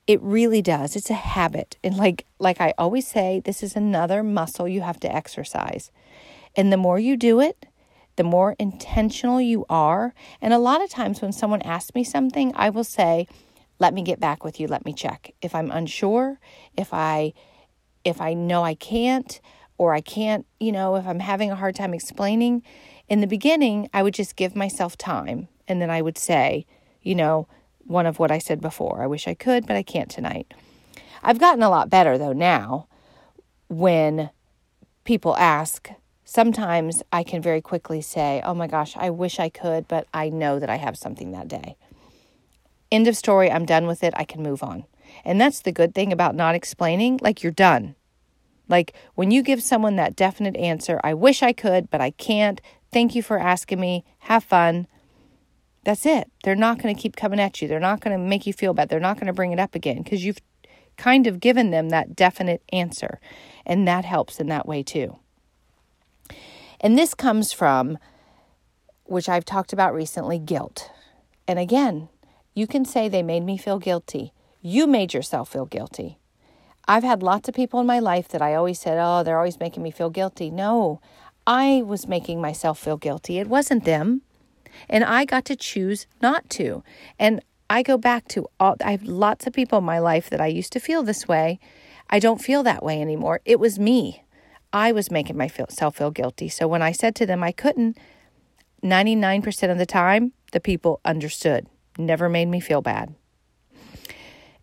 It 0.06 0.22
really 0.22 0.62
does. 0.62 0.96
It's 0.96 1.10
a 1.10 1.16
habit. 1.16 1.77
And 1.84 1.98
like 1.98 2.25
like 2.39 2.62
I 2.62 2.74
always 2.77 3.08
say, 3.08 3.42
this 3.44 3.62
is 3.62 3.75
another 3.75 4.24
muscle 4.24 4.68
you 4.68 4.82
have 4.82 5.00
to 5.01 5.13
exercise. 5.13 5.92
And 6.56 6.72
the 6.72 6.77
more 6.77 6.98
you 6.98 7.18
do 7.18 7.42
it, 7.42 7.66
the 8.17 8.24
more 8.24 8.55
intentional 8.59 9.39
you 9.39 9.65
are. 9.69 10.13
And 10.41 10.53
a 10.53 10.59
lot 10.59 10.83
of 10.83 10.89
times 10.89 11.21
when 11.21 11.31
someone 11.31 11.62
asks 11.62 11.95
me 11.95 12.03
something, 12.03 12.51
I 12.55 12.69
will 12.69 12.83
say, 12.83 13.27
"Let 13.79 13.93
me 13.93 14.01
get 14.01 14.19
back 14.19 14.43
with 14.43 14.59
you. 14.59 14.67
Let 14.67 14.86
me 14.86 14.93
check." 14.93 15.33
If 15.41 15.55
I'm 15.55 15.71
unsure, 15.71 16.39
if 16.75 16.93
I 16.93 17.33
if 18.03 18.19
I 18.21 18.33
know 18.33 18.63
I 18.63 18.75
can't 18.75 19.39
or 19.77 19.93
I 19.93 20.01
can't, 20.01 20.45
you 20.59 20.71
know, 20.71 20.95
if 20.95 21.05
I'm 21.07 21.19
having 21.19 21.51
a 21.51 21.55
hard 21.55 21.75
time 21.75 21.93
explaining, 21.93 22.63
in 23.07 23.21
the 23.21 23.27
beginning, 23.27 23.89
I 23.93 24.03
would 24.03 24.13
just 24.13 24.36
give 24.36 24.55
myself 24.55 24.97
time 24.97 25.47
and 25.67 25.81
then 25.81 25.89
I 25.89 26.01
would 26.01 26.17
say, 26.17 26.65
you 27.01 27.15
know, 27.15 27.47
one 27.86 28.05
of 28.05 28.19
what 28.19 28.31
I 28.31 28.38
said 28.39 28.59
before. 28.62 29.01
I 29.01 29.07
wish 29.07 29.27
I 29.27 29.33
could, 29.33 29.65
but 29.65 29.75
I 29.75 29.83
can't 29.83 30.09
tonight. 30.09 30.53
I've 31.24 31.39
gotten 31.39 31.63
a 31.63 31.69
lot 31.69 31.89
better 31.89 32.17
though 32.17 32.33
now 32.33 32.88
when 33.67 34.29
people 35.03 35.36
ask. 35.38 35.89
Sometimes 36.29 37.01
I 37.10 37.24
can 37.24 37.41
very 37.41 37.62
quickly 37.62 38.01
say, 38.01 38.41
oh 38.43 38.53
my 38.53 38.67
gosh, 38.67 38.98
I 38.98 39.10
wish 39.10 39.39
I 39.39 39.48
could, 39.48 39.88
but 39.88 40.07
I 40.13 40.27
know 40.27 40.60
that 40.60 40.69
I 40.69 40.75
have 40.75 40.98
something 40.98 41.31
that 41.31 41.48
day. 41.48 41.77
End 42.91 43.07
of 43.07 43.15
story. 43.15 43.50
I'm 43.50 43.65
done 43.65 43.88
with 43.88 44.03
it. 44.03 44.13
I 44.17 44.25
can 44.25 44.43
move 44.43 44.62
on. 44.62 44.84
And 45.24 45.39
that's 45.39 45.62
the 45.62 45.72
good 45.72 45.96
thing 45.96 46.12
about 46.12 46.36
not 46.36 46.53
explaining. 46.53 47.17
Like 47.22 47.43
you're 47.43 47.53
done. 47.53 47.96
Like 48.67 48.93
when 49.15 49.31
you 49.31 49.41
give 49.41 49.63
someone 49.63 49.96
that 49.96 50.17
definite 50.17 50.57
answer, 50.57 51.00
I 51.01 51.13
wish 51.13 51.41
I 51.41 51.53
could, 51.53 51.89
but 51.89 52.01
I 52.01 52.12
can't. 52.12 52.60
Thank 52.91 53.15
you 53.15 53.24
for 53.24 53.39
asking 53.39 53.79
me. 53.79 54.03
Have 54.19 54.43
fun. 54.43 54.88
That's 55.86 56.05
it. 56.05 56.29
They're 56.43 56.55
not 56.55 56.77
going 56.77 56.93
to 56.93 57.01
keep 57.01 57.15
coming 57.15 57.39
at 57.39 57.62
you. 57.62 57.69
They're 57.69 57.79
not 57.79 58.01
going 58.01 58.19
to 58.19 58.22
make 58.22 58.46
you 58.46 58.51
feel 58.51 58.74
bad. 58.74 58.89
They're 58.89 59.00
not 59.00 59.15
going 59.15 59.27
to 59.27 59.34
bring 59.34 59.53
it 59.53 59.62
up 59.62 59.75
again 59.75 60.03
because 60.03 60.25
you've 60.25 60.41
kind 60.98 61.25
of 61.25 61.39
given 61.39 61.72
them 61.72 61.88
that 61.89 62.17
definite 62.17 62.63
answer. 62.74 63.22
And 63.65 63.88
that 63.88 64.03
helps 64.03 64.41
in 64.41 64.48
that 64.48 64.67
way 64.67 64.84
too. 64.84 65.19
And 66.79 66.98
this 66.98 67.13
comes 67.13 67.51
from, 67.51 67.98
which 69.05 69.29
I've 69.29 69.46
talked 69.46 69.74
about 69.74 69.93
recently, 69.93 70.39
guilt. 70.39 70.91
And 71.48 71.57
again, 71.57 72.10
you 72.53 72.67
can 72.67 72.86
say 72.86 73.07
they 73.07 73.24
made 73.24 73.43
me 73.43 73.57
feel 73.57 73.79
guilty. 73.79 74.34
You 74.62 74.88
made 74.88 75.13
yourself 75.13 75.50
feel 75.50 75.65
guilty. 75.65 76.17
I've 76.88 77.03
had 77.03 77.22
lots 77.22 77.50
of 77.50 77.55
people 77.55 77.79
in 77.79 77.86
my 77.86 78.00
life 78.00 78.29
that 78.29 78.41
I 78.41 78.55
always 78.55 78.79
said, 78.79 78.98
oh, 79.00 79.24
they're 79.24 79.38
always 79.38 79.60
making 79.60 79.84
me 79.84 79.91
feel 79.91 80.10
guilty. 80.10 80.50
No, 80.50 81.01
I 81.46 81.81
was 81.86 82.07
making 82.07 82.41
myself 82.41 82.79
feel 82.79 82.98
guilty. 82.98 83.39
It 83.39 83.48
wasn't 83.48 83.86
them. 83.86 84.22
And 84.89 85.03
I 85.03 85.25
got 85.25 85.46
to 85.46 85.55
choose 85.55 86.07
not 86.22 86.50
to. 86.51 86.84
And 87.17 87.41
I 87.69 87.84
go 87.84 87.98
back 87.98 88.27
to 88.29 88.48
all, 88.60 88.75
I 88.84 88.91
have 88.91 89.03
lots 89.03 89.48
of 89.48 89.53
people 89.53 89.79
in 89.79 89.84
my 89.84 90.00
life 90.00 90.29
that 90.29 90.41
I 90.41 90.48
used 90.48 90.72
to 90.74 90.79
feel 90.79 91.03
this 91.03 91.27
way. 91.27 91.60
I 92.10 92.19
don't 92.19 92.41
feel 92.41 92.63
that 92.63 92.84
way 92.84 93.01
anymore. 93.01 93.41
It 93.43 93.60
was 93.60 93.77
me. 93.77 94.24
I 94.77 94.91
was 94.91 95.10
making 95.10 95.38
myself 95.38 95.96
feel 95.96 96.12
guilty. 96.12 96.50
So 96.50 96.67
when 96.67 96.84
I 96.84 96.91
said 96.91 97.15
to 97.15 97.25
them 97.25 97.43
I 97.43 97.51
couldn't, 97.51 97.98
99% 98.84 99.72
of 99.72 99.79
the 99.79 99.88
time, 99.88 100.34
the 100.51 100.60
people 100.60 101.01
understood, 101.03 101.65
never 101.98 102.29
made 102.29 102.48
me 102.48 102.60
feel 102.60 102.84
bad. 102.84 103.15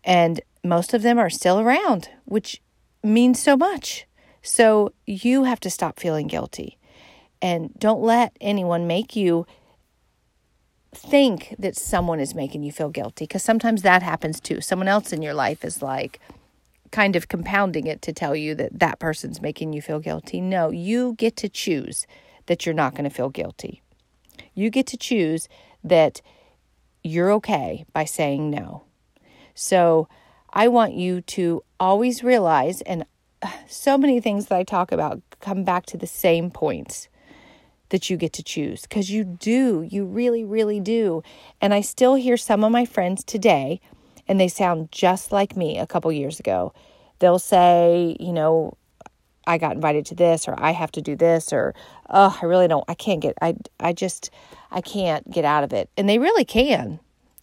And 0.05 0.39
most 0.63 0.93
of 0.93 1.01
them 1.01 1.19
are 1.19 1.29
still 1.29 1.59
around, 1.59 2.09
which 2.23 2.61
means 3.03 3.41
so 3.41 3.57
much. 3.57 4.07
So 4.41 4.93
you 5.05 5.43
have 5.43 5.59
to 5.61 5.69
stop 5.69 5.99
feeling 5.99 6.27
guilty. 6.27 6.77
And 7.41 7.73
don't 7.77 8.01
let 8.01 8.37
anyone 8.39 8.87
make 8.87 9.17
you 9.17 9.45
think 10.93 11.55
that 11.59 11.75
someone 11.75 12.21
is 12.21 12.33
making 12.33 12.63
you 12.63 12.71
feel 12.71 12.89
guilty 12.89 13.25
because 13.25 13.43
sometimes 13.43 13.81
that 13.81 14.01
happens 14.01 14.39
too. 14.39 14.61
Someone 14.61 14.87
else 14.87 15.11
in 15.11 15.21
your 15.21 15.33
life 15.33 15.65
is 15.65 15.81
like 15.81 16.21
kind 16.91 17.15
of 17.15 17.27
compounding 17.27 17.87
it 17.87 18.01
to 18.03 18.13
tell 18.13 18.35
you 18.35 18.55
that 18.55 18.79
that 18.79 18.99
person's 18.99 19.41
making 19.41 19.73
you 19.73 19.81
feel 19.81 19.99
guilty. 19.99 20.41
No, 20.41 20.69
you 20.69 21.13
get 21.17 21.35
to 21.37 21.49
choose 21.49 22.05
that 22.45 22.65
you're 22.65 22.75
not 22.75 22.93
going 22.93 23.03
to 23.03 23.09
feel 23.09 23.29
guilty. 23.29 23.81
You 24.53 24.69
get 24.69 24.87
to 24.87 24.97
choose 24.97 25.47
that 25.83 26.21
you're 27.03 27.31
okay 27.33 27.85
by 27.93 28.05
saying 28.05 28.49
no. 28.49 28.83
So 29.53 30.07
I 30.51 30.67
want 30.67 30.93
you 30.93 31.21
to 31.21 31.63
always 31.79 32.23
realize, 32.23 32.81
and 32.81 33.05
uh, 33.41 33.51
so 33.67 33.97
many 33.97 34.19
things 34.19 34.47
that 34.47 34.55
I 34.55 34.63
talk 34.63 34.91
about 34.91 35.21
come 35.41 35.63
back 35.63 35.85
to 35.87 35.97
the 35.97 36.07
same 36.07 36.49
points 36.49 37.09
that 37.89 38.09
you 38.09 38.17
get 38.17 38.33
to 38.33 38.43
choose 38.43 38.81
because 38.83 39.09
you 39.09 39.23
do. 39.23 39.87
You 39.89 40.05
really, 40.05 40.43
really 40.43 40.79
do. 40.79 41.23
And 41.61 41.73
I 41.73 41.81
still 41.81 42.15
hear 42.15 42.37
some 42.37 42.63
of 42.63 42.71
my 42.71 42.85
friends 42.85 43.23
today, 43.23 43.79
and 44.27 44.39
they 44.39 44.47
sound 44.47 44.91
just 44.91 45.31
like 45.31 45.55
me 45.55 45.77
a 45.77 45.87
couple 45.87 46.11
years 46.11 46.39
ago. 46.39 46.73
They'll 47.19 47.39
say, 47.39 48.17
you 48.19 48.33
know, 48.33 48.77
I 49.47 49.57
got 49.57 49.75
invited 49.75 50.05
to 50.07 50.15
this, 50.15 50.47
or 50.47 50.55
I 50.57 50.71
have 50.71 50.91
to 50.93 51.01
do 51.01 51.15
this, 51.15 51.53
or 51.53 51.75
oh, 52.09 52.37
I 52.41 52.45
really 52.45 52.67
don't, 52.67 52.83
I 52.87 52.95
can't 52.95 53.21
get, 53.21 53.35
I, 53.41 53.55
I 53.79 53.93
just, 53.93 54.31
I 54.71 54.81
can't 54.81 55.29
get 55.29 55.45
out 55.45 55.63
of 55.63 55.71
it. 55.71 55.89
And 55.95 56.09
they 56.09 56.17
really 56.17 56.45
can, 56.45 56.99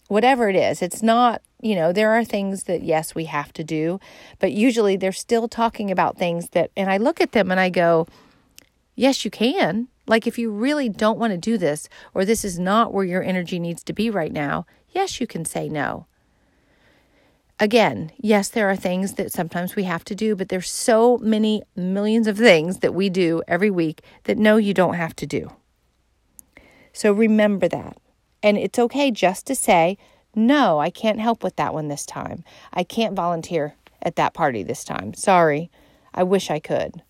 whatever 0.07 0.49
it 0.49 0.55
is. 0.55 0.81
It's 0.81 1.01
not, 1.01 1.41
you 1.61 1.75
know, 1.75 1.93
there 1.93 2.11
are 2.11 2.25
things 2.25 2.65
that, 2.65 2.83
yes, 2.83 3.15
we 3.15 3.25
have 3.25 3.53
to 3.53 3.63
do, 3.63 3.99
but 4.39 4.51
usually 4.51 4.97
they're 4.97 5.13
still 5.13 5.47
talking 5.47 5.89
about 5.89 6.17
things 6.17 6.49
that, 6.49 6.71
and 6.75 6.89
I 6.89 6.97
look 6.97 7.21
at 7.21 7.31
them 7.31 7.51
and 7.51 7.59
I 7.59 7.69
go, 7.69 8.05
yes, 8.95 9.23
you 9.23 9.31
can. 9.31 9.87
Like, 10.05 10.27
if 10.27 10.37
you 10.37 10.51
really 10.51 10.89
don't 10.89 11.17
want 11.17 11.31
to 11.31 11.37
do 11.37 11.57
this, 11.57 11.87
or 12.13 12.25
this 12.25 12.43
is 12.43 12.59
not 12.59 12.93
where 12.93 13.05
your 13.05 13.23
energy 13.23 13.57
needs 13.57 13.81
to 13.85 13.93
be 13.93 14.09
right 14.09 14.33
now, 14.33 14.65
yes, 14.89 15.21
you 15.21 15.27
can 15.27 15.45
say 15.45 15.69
no. 15.69 16.05
Again, 17.63 18.11
yes, 18.17 18.49
there 18.49 18.69
are 18.69 18.75
things 18.75 19.13
that 19.13 19.31
sometimes 19.31 19.73
we 19.73 19.83
have 19.85 20.03
to 20.03 20.15
do, 20.15 20.35
but 20.35 20.49
there's 20.49 20.69
so 20.69 21.17
many 21.19 21.63
millions 21.77 22.27
of 22.27 22.37
things 22.37 22.79
that 22.79 22.93
we 22.93 23.09
do 23.09 23.41
every 23.47 23.71
week 23.71 24.01
that 24.25 24.37
no, 24.37 24.57
you 24.57 24.73
don't 24.73 24.95
have 24.95 25.15
to 25.15 25.25
do. 25.25 25.49
So 26.91 27.13
remember 27.13 27.69
that. 27.69 27.95
And 28.43 28.57
it's 28.57 28.77
okay 28.79 29.11
just 29.11 29.47
to 29.47 29.55
say, 29.55 29.97
no, 30.35 30.79
I 30.79 30.89
can't 30.89 31.21
help 31.21 31.41
with 31.41 31.55
that 31.55 31.73
one 31.73 31.87
this 31.87 32.05
time. 32.05 32.43
I 32.73 32.83
can't 32.83 33.15
volunteer 33.15 33.75
at 34.01 34.17
that 34.17 34.33
party 34.33 34.63
this 34.63 34.83
time. 34.83 35.13
Sorry. 35.13 35.71
I 36.13 36.23
wish 36.23 36.51
I 36.51 36.59
could 36.59 37.01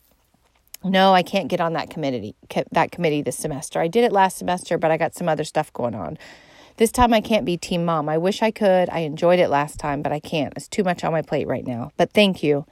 no, 0.83 1.13
I 1.13 1.23
can't 1.23 1.47
get 1.47 1.61
on 1.61 1.73
that 1.73 1.89
committee 1.89 2.35
that 2.71 2.91
committee 2.91 3.21
this 3.21 3.37
semester. 3.37 3.79
I 3.79 3.87
did 3.87 4.03
it 4.03 4.11
last 4.11 4.37
semester, 4.37 4.77
but 4.77 4.91
I 4.91 4.97
got 4.97 5.15
some 5.15 5.29
other 5.29 5.43
stuff 5.43 5.71
going 5.71 5.95
on. 5.95 6.17
This 6.77 6.91
time 6.91 7.13
I 7.13 7.21
can't 7.21 7.45
be 7.45 7.57
team 7.57 7.85
mom. 7.85 8.09
I 8.09 8.17
wish 8.17 8.41
I 8.41 8.51
could. 8.51 8.89
I 8.89 8.99
enjoyed 8.99 9.39
it 9.39 9.49
last 9.49 9.79
time, 9.79 10.01
but 10.01 10.11
I 10.11 10.19
can't. 10.19 10.53
It's 10.55 10.67
too 10.67 10.83
much 10.83 11.03
on 11.03 11.11
my 11.11 11.21
plate 11.21 11.47
right 11.47 11.65
now. 11.65 11.91
But 11.97 12.11
thank 12.11 12.41
you. 12.41 12.65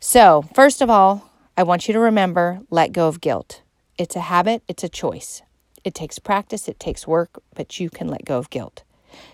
So, 0.00 0.42
first 0.54 0.80
of 0.80 0.90
all, 0.90 1.30
I 1.56 1.62
want 1.62 1.88
you 1.88 1.94
to 1.94 2.00
remember 2.00 2.60
let 2.70 2.92
go 2.92 3.08
of 3.08 3.20
guilt. 3.20 3.62
It's 3.96 4.16
a 4.16 4.20
habit, 4.20 4.62
it's 4.68 4.84
a 4.84 4.88
choice. 4.88 5.42
It 5.84 5.94
takes 5.94 6.18
practice, 6.18 6.68
it 6.68 6.80
takes 6.80 7.06
work, 7.06 7.40
but 7.54 7.78
you 7.80 7.88
can 7.88 8.08
let 8.08 8.24
go 8.24 8.38
of 8.38 8.50
guilt. 8.50 8.82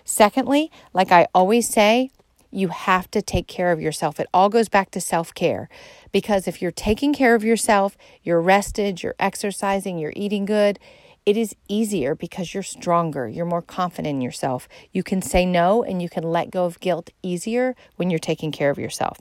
Secondly, 0.05 0.71
like 0.93 1.11
I 1.11 1.27
always 1.33 1.67
say, 1.67 2.11
you 2.51 2.67
have 2.67 3.09
to 3.11 3.21
take 3.21 3.47
care 3.47 3.71
of 3.71 3.81
yourself. 3.81 4.19
It 4.19 4.27
all 4.33 4.47
goes 4.47 4.69
back 4.69 4.91
to 4.91 5.01
self 5.01 5.33
care 5.33 5.67
because 6.11 6.47
if 6.47 6.61
you're 6.61 6.71
taking 6.71 7.13
care 7.13 7.35
of 7.35 7.43
yourself, 7.43 7.97
you're 8.21 8.39
rested, 8.39 9.01
you're 9.01 9.15
exercising, 9.19 9.97
you're 9.97 10.13
eating 10.15 10.45
good, 10.45 10.79
it 11.25 11.37
is 11.37 11.55
easier 11.67 12.15
because 12.15 12.53
you're 12.53 12.63
stronger, 12.63 13.27
you're 13.27 13.45
more 13.45 13.61
confident 13.61 14.15
in 14.15 14.21
yourself. 14.21 14.67
You 14.91 15.03
can 15.03 15.21
say 15.21 15.45
no 15.45 15.83
and 15.83 16.01
you 16.01 16.09
can 16.09 16.23
let 16.23 16.51
go 16.51 16.65
of 16.65 16.79
guilt 16.79 17.09
easier 17.21 17.75
when 17.95 18.09
you're 18.09 18.19
taking 18.19 18.51
care 18.51 18.69
of 18.69 18.77
yourself. 18.77 19.19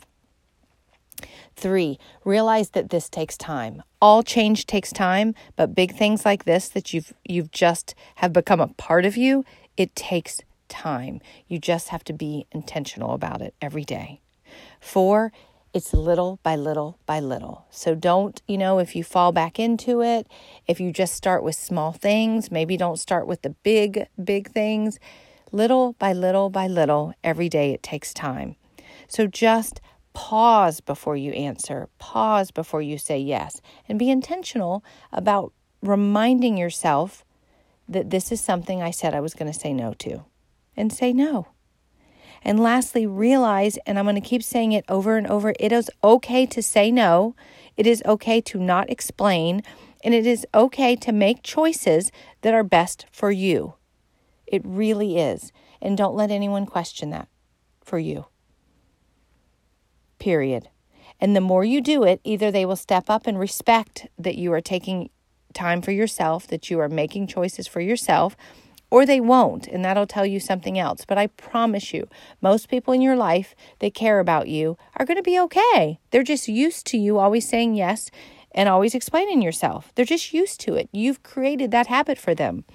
Three, 1.54 1.98
realize 2.24 2.70
that 2.70 2.90
this 2.90 3.08
takes 3.08 3.36
time. 3.36 3.82
All 4.00 4.22
change 4.22 4.66
takes 4.66 4.90
time, 4.90 5.34
but 5.54 5.74
big 5.74 5.94
things 5.94 6.24
like 6.24 6.44
this 6.44 6.68
that 6.70 6.92
you've 6.92 7.12
you've 7.24 7.52
just 7.52 7.94
have 8.16 8.32
become 8.32 8.60
a 8.60 8.68
part 8.68 9.04
of 9.04 9.16
you, 9.16 9.44
it 9.76 9.94
takes 9.94 10.40
time. 10.68 11.20
You 11.46 11.58
just 11.58 11.90
have 11.90 12.02
to 12.04 12.12
be 12.12 12.46
intentional 12.50 13.12
about 13.12 13.42
it 13.42 13.54
every 13.60 13.84
day. 13.84 14.20
Four, 14.80 15.32
it's 15.74 15.94
little 15.94 16.38
by 16.42 16.54
little 16.56 16.98
by 17.06 17.20
little. 17.20 17.66
So 17.70 17.94
don't, 17.94 18.40
you 18.46 18.58
know, 18.58 18.78
if 18.78 18.94
you 18.94 19.02
fall 19.02 19.32
back 19.32 19.58
into 19.58 20.02
it, 20.02 20.26
if 20.66 20.80
you 20.80 20.92
just 20.92 21.14
start 21.14 21.42
with 21.42 21.54
small 21.54 21.92
things, 21.92 22.50
maybe 22.50 22.76
don't 22.76 22.98
start 22.98 23.26
with 23.26 23.42
the 23.42 23.50
big, 23.50 24.06
big 24.22 24.50
things. 24.50 24.98
Little 25.50 25.94
by 25.94 26.12
little 26.12 26.50
by 26.50 26.66
little, 26.66 27.14
every 27.24 27.48
day 27.48 27.72
it 27.72 27.82
takes 27.82 28.12
time. 28.12 28.56
So 29.08 29.26
just 29.26 29.80
pause 30.12 30.80
before 30.80 31.16
you 31.16 31.32
answer, 31.32 31.88
pause 31.98 32.50
before 32.50 32.82
you 32.82 32.98
say 32.98 33.18
yes, 33.18 33.60
and 33.88 33.98
be 33.98 34.10
intentional 34.10 34.84
about 35.10 35.52
reminding 35.80 36.56
yourself 36.56 37.24
that 37.88 38.10
this 38.10 38.30
is 38.30 38.40
something 38.40 38.82
I 38.82 38.90
said 38.90 39.14
I 39.14 39.20
was 39.20 39.34
going 39.34 39.50
to 39.50 39.58
say 39.58 39.72
no 39.72 39.94
to 39.94 40.24
and 40.76 40.92
say 40.92 41.12
no. 41.12 41.48
And 42.44 42.60
lastly, 42.60 43.06
realize, 43.06 43.78
and 43.86 43.98
I'm 43.98 44.04
going 44.04 44.16
to 44.16 44.20
keep 44.20 44.42
saying 44.42 44.72
it 44.72 44.84
over 44.88 45.16
and 45.16 45.26
over 45.26 45.54
it 45.60 45.72
is 45.72 45.90
okay 46.02 46.46
to 46.46 46.62
say 46.62 46.90
no. 46.90 47.34
It 47.76 47.86
is 47.86 48.02
okay 48.04 48.40
to 48.42 48.58
not 48.58 48.90
explain. 48.90 49.62
And 50.04 50.14
it 50.14 50.26
is 50.26 50.46
okay 50.52 50.96
to 50.96 51.12
make 51.12 51.42
choices 51.42 52.10
that 52.40 52.54
are 52.54 52.64
best 52.64 53.06
for 53.12 53.30
you. 53.30 53.74
It 54.46 54.62
really 54.64 55.18
is. 55.18 55.52
And 55.80 55.96
don't 55.96 56.16
let 56.16 56.30
anyone 56.30 56.66
question 56.66 57.10
that 57.10 57.28
for 57.84 57.98
you. 57.98 58.26
Period. 60.18 60.68
And 61.20 61.36
the 61.36 61.40
more 61.40 61.64
you 61.64 61.80
do 61.80 62.02
it, 62.02 62.20
either 62.24 62.50
they 62.50 62.66
will 62.66 62.76
step 62.76 63.08
up 63.08 63.26
and 63.26 63.38
respect 63.38 64.08
that 64.18 64.36
you 64.36 64.52
are 64.52 64.60
taking 64.60 65.10
time 65.54 65.80
for 65.82 65.92
yourself, 65.92 66.46
that 66.48 66.70
you 66.70 66.80
are 66.80 66.88
making 66.88 67.28
choices 67.28 67.68
for 67.68 67.80
yourself, 67.80 68.36
or 68.92 69.06
they 69.06 69.22
won't, 69.22 69.66
and 69.66 69.82
that'll 69.82 70.06
tell 70.06 70.26
you 70.26 70.38
something 70.38 70.78
else. 70.78 71.06
But 71.06 71.16
I 71.16 71.28
promise 71.28 71.94
you, 71.94 72.08
most 72.42 72.68
people 72.68 72.92
in 72.92 73.00
your 73.00 73.16
life 73.16 73.54
that 73.78 73.94
care 73.94 74.20
about 74.20 74.48
you 74.48 74.76
are 74.98 75.06
going 75.06 75.16
to 75.16 75.22
be 75.22 75.40
okay. 75.40 75.98
They're 76.10 76.22
just 76.22 76.46
used 76.46 76.84
to 76.88 76.98
you 76.98 77.16
always 77.16 77.48
saying 77.48 77.74
yes 77.74 78.10
and 78.54 78.68
always 78.68 78.94
explaining 78.94 79.40
yourself. 79.40 79.92
They're 79.94 80.04
just 80.04 80.34
used 80.34 80.60
to 80.60 80.74
it. 80.74 80.90
You've 80.92 81.22
created 81.22 81.70
that 81.70 81.86
habit 81.86 82.18
for 82.18 82.34
them. 82.34 82.66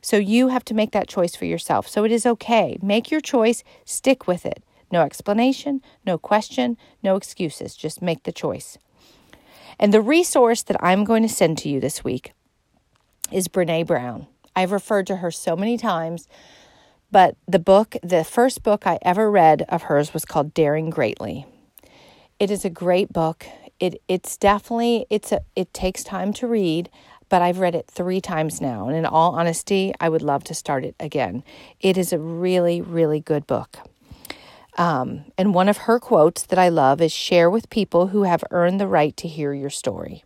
So 0.00 0.16
you 0.16 0.46
have 0.48 0.64
to 0.66 0.74
make 0.74 0.92
that 0.92 1.08
choice 1.08 1.34
for 1.34 1.44
yourself. 1.44 1.88
So 1.88 2.04
it 2.04 2.12
is 2.12 2.24
okay. 2.24 2.78
Make 2.80 3.10
your 3.10 3.20
choice, 3.20 3.64
stick 3.84 4.28
with 4.28 4.46
it. 4.46 4.62
No 4.92 5.00
explanation, 5.00 5.82
no 6.06 6.18
question, 6.18 6.76
no 7.02 7.16
excuses. 7.16 7.74
Just 7.74 8.00
make 8.00 8.22
the 8.22 8.30
choice. 8.30 8.78
And 9.80 9.92
the 9.92 10.00
resource 10.00 10.62
that 10.62 10.76
I'm 10.78 11.02
going 11.02 11.24
to 11.24 11.28
send 11.28 11.58
to 11.58 11.68
you 11.68 11.80
this 11.80 12.04
week 12.04 12.32
is 13.32 13.48
Brene 13.48 13.88
Brown. 13.88 14.28
I've 14.54 14.72
referred 14.72 15.06
to 15.08 15.16
her 15.16 15.30
so 15.30 15.56
many 15.56 15.76
times, 15.76 16.28
but 17.10 17.36
the 17.46 17.58
book, 17.58 17.96
the 18.02 18.24
first 18.24 18.62
book 18.62 18.86
I 18.86 18.98
ever 19.02 19.30
read 19.30 19.64
of 19.68 19.82
hers 19.82 20.14
was 20.14 20.24
called 20.24 20.54
Daring 20.54 20.90
Greatly. 20.90 21.46
It 22.38 22.50
is 22.50 22.64
a 22.64 22.70
great 22.70 23.12
book. 23.12 23.46
It 23.78 24.02
it's 24.08 24.36
definitely 24.36 25.06
it's 25.10 25.32
a 25.32 25.40
it 25.56 25.72
takes 25.72 26.02
time 26.04 26.32
to 26.34 26.46
read, 26.46 26.90
but 27.28 27.42
I've 27.42 27.58
read 27.58 27.74
it 27.74 27.86
3 27.90 28.20
times 28.20 28.60
now, 28.60 28.88
and 28.88 28.96
in 28.96 29.06
all 29.06 29.34
honesty, 29.34 29.92
I 30.00 30.08
would 30.08 30.22
love 30.22 30.44
to 30.44 30.54
start 30.54 30.84
it 30.84 30.94
again. 31.00 31.44
It 31.80 31.96
is 31.96 32.12
a 32.12 32.18
really 32.18 32.80
really 32.80 33.20
good 33.20 33.46
book. 33.46 33.78
Um, 34.78 35.26
and 35.36 35.52
one 35.52 35.68
of 35.68 35.78
her 35.78 36.00
quotes 36.00 36.44
that 36.44 36.58
I 36.58 36.68
love 36.68 37.00
is 37.00 37.12
share 37.12 37.50
with 37.50 37.68
people 37.68 38.08
who 38.08 38.22
have 38.22 38.42
earned 38.50 38.80
the 38.80 38.86
right 38.86 39.14
to 39.18 39.28
hear 39.28 39.52
your 39.52 39.70
story. 39.70 40.24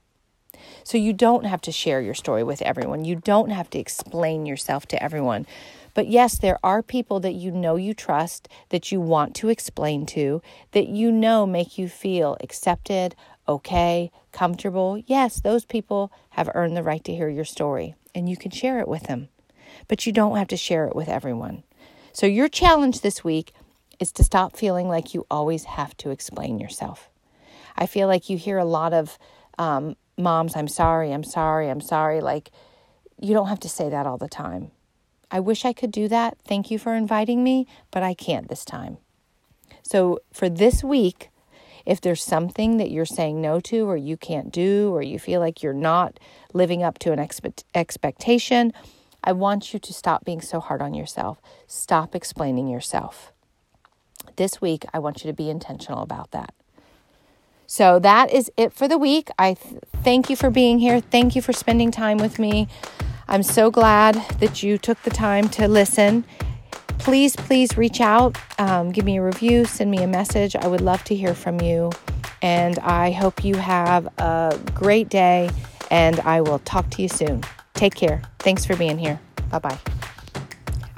So 0.86 0.98
you 0.98 1.12
don't 1.12 1.46
have 1.46 1.60
to 1.62 1.72
share 1.72 2.00
your 2.00 2.14
story 2.14 2.44
with 2.44 2.62
everyone. 2.62 3.04
You 3.04 3.16
don't 3.16 3.50
have 3.50 3.68
to 3.70 3.78
explain 3.80 4.46
yourself 4.46 4.86
to 4.86 5.02
everyone. 5.02 5.44
But 5.94 6.06
yes, 6.06 6.38
there 6.38 6.60
are 6.62 6.80
people 6.80 7.18
that 7.18 7.32
you 7.32 7.50
know 7.50 7.74
you 7.74 7.92
trust, 7.92 8.48
that 8.68 8.92
you 8.92 9.00
want 9.00 9.34
to 9.34 9.48
explain 9.48 10.06
to, 10.06 10.40
that 10.70 10.86
you 10.86 11.10
know 11.10 11.44
make 11.44 11.76
you 11.76 11.88
feel 11.88 12.36
accepted, 12.40 13.16
okay, 13.48 14.12
comfortable. 14.30 15.02
Yes, 15.06 15.40
those 15.40 15.64
people 15.64 16.12
have 16.30 16.48
earned 16.54 16.76
the 16.76 16.84
right 16.84 17.02
to 17.02 17.12
hear 17.12 17.28
your 17.28 17.44
story, 17.44 17.96
and 18.14 18.28
you 18.28 18.36
can 18.36 18.52
share 18.52 18.78
it 18.78 18.86
with 18.86 19.08
them. 19.08 19.28
But 19.88 20.06
you 20.06 20.12
don't 20.12 20.36
have 20.36 20.48
to 20.48 20.56
share 20.56 20.86
it 20.86 20.94
with 20.94 21.08
everyone. 21.08 21.64
So, 22.12 22.26
your 22.26 22.48
challenge 22.48 23.00
this 23.00 23.24
week 23.24 23.52
is 23.98 24.12
to 24.12 24.22
stop 24.22 24.56
feeling 24.56 24.86
like 24.86 25.14
you 25.14 25.26
always 25.32 25.64
have 25.64 25.96
to 25.96 26.10
explain 26.10 26.60
yourself. 26.60 27.10
I 27.76 27.86
feel 27.86 28.06
like 28.06 28.30
you 28.30 28.38
hear 28.38 28.58
a 28.58 28.64
lot 28.64 28.92
of 28.92 29.18
um, 29.58 29.96
moms, 30.16 30.56
I'm 30.56 30.68
sorry, 30.68 31.12
I'm 31.12 31.24
sorry, 31.24 31.68
I'm 31.68 31.80
sorry. 31.80 32.20
Like, 32.20 32.50
you 33.20 33.34
don't 33.34 33.48
have 33.48 33.60
to 33.60 33.68
say 33.68 33.88
that 33.88 34.06
all 34.06 34.18
the 34.18 34.28
time. 34.28 34.70
I 35.30 35.40
wish 35.40 35.64
I 35.64 35.72
could 35.72 35.90
do 35.90 36.08
that. 36.08 36.38
Thank 36.44 36.70
you 36.70 36.78
for 36.78 36.94
inviting 36.94 37.42
me, 37.42 37.66
but 37.90 38.02
I 38.02 38.14
can't 38.14 38.48
this 38.48 38.64
time. 38.64 38.98
So, 39.82 40.20
for 40.32 40.48
this 40.48 40.84
week, 40.84 41.30
if 41.84 42.00
there's 42.00 42.22
something 42.22 42.76
that 42.78 42.90
you're 42.90 43.06
saying 43.06 43.40
no 43.40 43.60
to, 43.60 43.88
or 43.88 43.96
you 43.96 44.16
can't 44.16 44.52
do, 44.52 44.92
or 44.92 45.02
you 45.02 45.18
feel 45.18 45.40
like 45.40 45.62
you're 45.62 45.72
not 45.72 46.18
living 46.52 46.82
up 46.82 46.98
to 47.00 47.12
an 47.12 47.18
expect- 47.18 47.64
expectation, 47.74 48.72
I 49.22 49.32
want 49.32 49.72
you 49.72 49.78
to 49.80 49.92
stop 49.92 50.24
being 50.24 50.40
so 50.40 50.60
hard 50.60 50.82
on 50.82 50.94
yourself. 50.94 51.40
Stop 51.66 52.14
explaining 52.14 52.68
yourself. 52.68 53.32
This 54.36 54.60
week, 54.60 54.84
I 54.92 54.98
want 54.98 55.24
you 55.24 55.30
to 55.30 55.36
be 55.36 55.48
intentional 55.48 56.02
about 56.02 56.32
that. 56.32 56.52
So 57.66 57.98
that 57.98 58.32
is 58.32 58.50
it 58.56 58.72
for 58.72 58.88
the 58.88 58.98
week. 58.98 59.28
I 59.38 59.54
th- 59.54 59.82
thank 60.02 60.30
you 60.30 60.36
for 60.36 60.50
being 60.50 60.78
here. 60.78 61.00
Thank 61.00 61.34
you 61.34 61.42
for 61.42 61.52
spending 61.52 61.90
time 61.90 62.18
with 62.18 62.38
me. 62.38 62.68
I'm 63.28 63.42
so 63.42 63.70
glad 63.70 64.14
that 64.38 64.62
you 64.62 64.78
took 64.78 65.02
the 65.02 65.10
time 65.10 65.48
to 65.50 65.66
listen. 65.66 66.24
Please, 66.98 67.36
please 67.36 67.76
reach 67.76 68.00
out, 68.00 68.38
um, 68.58 68.90
give 68.90 69.04
me 69.04 69.18
a 69.18 69.22
review, 69.22 69.64
send 69.64 69.90
me 69.90 69.98
a 69.98 70.06
message. 70.06 70.56
I 70.56 70.66
would 70.66 70.80
love 70.80 71.02
to 71.04 71.14
hear 71.14 71.34
from 71.34 71.60
you. 71.60 71.90
And 72.42 72.78
I 72.80 73.10
hope 73.10 73.44
you 73.44 73.56
have 73.56 74.06
a 74.18 74.58
great 74.74 75.08
day, 75.08 75.50
and 75.90 76.20
I 76.20 76.40
will 76.40 76.60
talk 76.60 76.88
to 76.90 77.02
you 77.02 77.08
soon. 77.08 77.42
Take 77.74 77.94
care. 77.94 78.22
Thanks 78.38 78.64
for 78.64 78.76
being 78.76 78.98
here. 78.98 79.20
Bye 79.50 79.58
bye. 79.58 79.78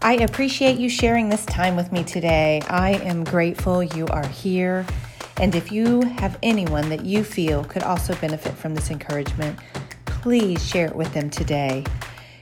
I 0.00 0.14
appreciate 0.14 0.78
you 0.78 0.88
sharing 0.88 1.28
this 1.28 1.44
time 1.46 1.76
with 1.76 1.90
me 1.90 2.04
today. 2.04 2.60
I 2.68 2.92
am 2.92 3.24
grateful 3.24 3.82
you 3.82 4.06
are 4.06 4.26
here. 4.26 4.86
And 5.40 5.54
if 5.54 5.70
you 5.70 6.02
have 6.02 6.38
anyone 6.42 6.88
that 6.88 7.04
you 7.04 7.22
feel 7.22 7.64
could 7.64 7.82
also 7.82 8.14
benefit 8.16 8.54
from 8.54 8.74
this 8.74 8.90
encouragement, 8.90 9.58
please 10.04 10.66
share 10.66 10.86
it 10.86 10.96
with 10.96 11.12
them 11.14 11.30
today. 11.30 11.84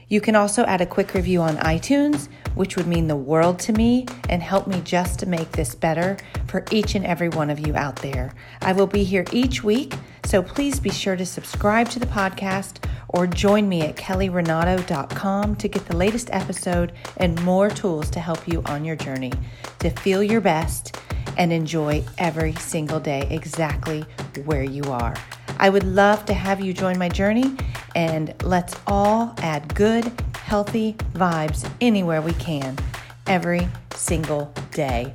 You 0.09 0.21
can 0.21 0.35
also 0.35 0.63
add 0.63 0.81
a 0.81 0.85
quick 0.85 1.13
review 1.13 1.41
on 1.41 1.57
iTunes, 1.57 2.29
which 2.55 2.75
would 2.75 2.87
mean 2.87 3.07
the 3.07 3.15
world 3.15 3.59
to 3.59 3.73
me 3.73 4.07
and 4.29 4.41
help 4.41 4.65
me 4.65 4.81
just 4.81 5.19
to 5.19 5.25
make 5.27 5.51
this 5.51 5.75
better 5.75 6.17
for 6.47 6.63
each 6.71 6.95
and 6.95 7.05
every 7.05 7.29
one 7.29 7.49
of 7.49 7.59
you 7.59 7.75
out 7.75 7.97
there. 7.97 8.33
I 8.61 8.71
will 8.71 8.87
be 8.87 9.03
here 9.03 9.25
each 9.31 9.63
week, 9.63 9.93
so 10.25 10.41
please 10.41 10.79
be 10.79 10.89
sure 10.89 11.17
to 11.17 11.25
subscribe 11.25 11.89
to 11.89 11.99
the 11.99 12.05
podcast 12.05 12.83
or 13.09 13.27
join 13.27 13.67
me 13.69 13.81
at 13.81 13.95
kellyrenato.com 13.97 15.55
to 15.57 15.67
get 15.67 15.85
the 15.85 15.95
latest 15.95 16.29
episode 16.31 16.93
and 17.17 17.43
more 17.43 17.69
tools 17.69 18.09
to 18.11 18.19
help 18.19 18.47
you 18.47 18.63
on 18.65 18.85
your 18.85 18.95
journey 18.95 19.33
to 19.79 19.89
feel 19.89 20.23
your 20.23 20.41
best 20.41 20.97
and 21.37 21.53
enjoy 21.53 22.03
every 22.17 22.53
single 22.55 22.99
day 22.99 23.27
exactly 23.29 24.05
where 24.45 24.63
you 24.63 24.83
are. 24.83 25.15
I 25.59 25.69
would 25.69 25.83
love 25.83 26.25
to 26.25 26.33
have 26.33 26.59
you 26.59 26.73
join 26.73 26.99
my 26.99 27.09
journey 27.09 27.55
and 27.95 28.33
let's 28.43 28.75
all 28.85 29.33
add 29.39 29.73
good, 29.73 30.11
healthy 30.35 30.93
vibes 31.13 31.69
anywhere 31.81 32.21
we 32.21 32.33
can 32.33 32.77
every 33.25 33.67
single 33.93 34.53
day. 34.71 35.13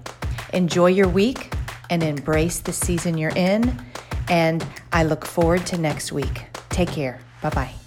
Enjoy 0.52 0.88
your 0.88 1.08
week 1.08 1.52
and 1.90 2.02
embrace 2.02 2.60
the 2.60 2.72
season 2.72 3.18
you're 3.18 3.36
in. 3.36 3.78
And 4.28 4.66
I 4.92 5.04
look 5.04 5.24
forward 5.24 5.66
to 5.66 5.78
next 5.78 6.12
week. 6.12 6.46
Take 6.70 6.88
care. 6.88 7.20
Bye 7.42 7.50
bye. 7.50 7.81